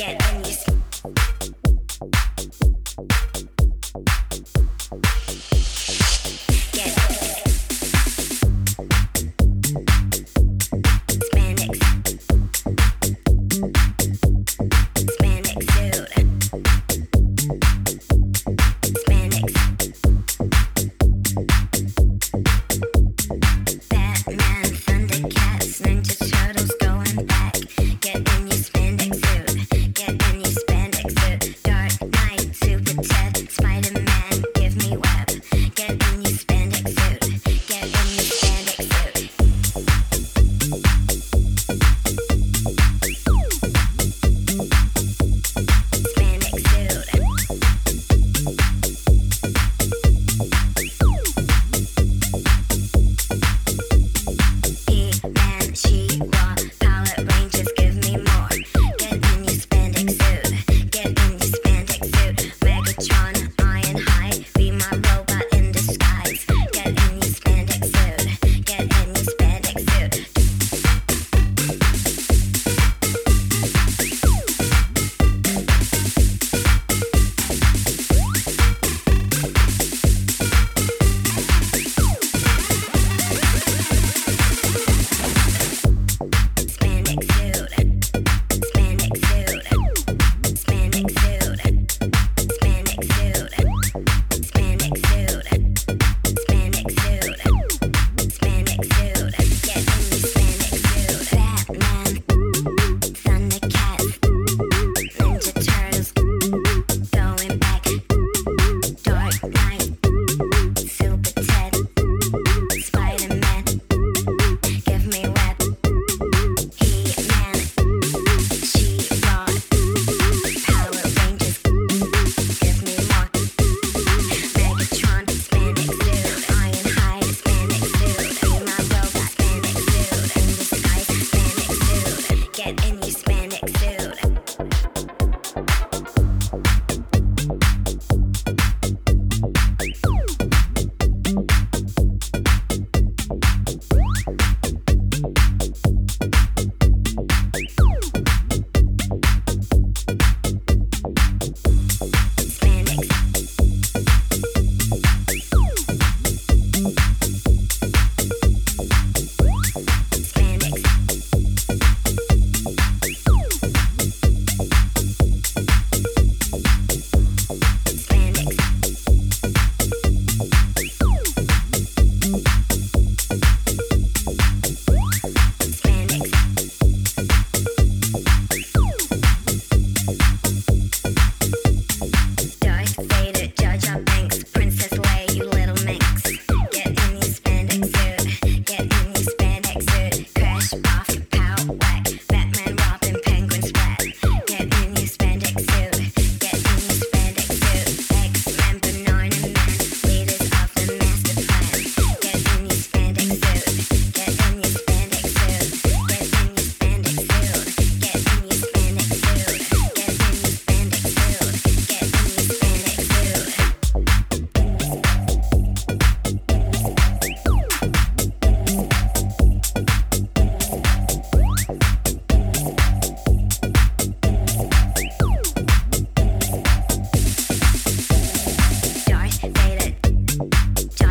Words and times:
your 0.00 0.79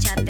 Bachata. 0.00 0.29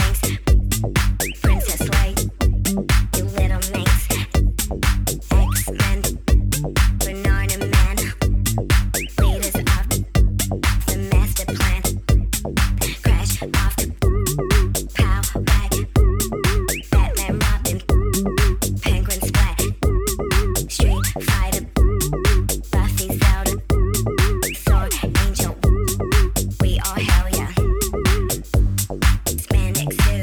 sexy. 29.80 30.19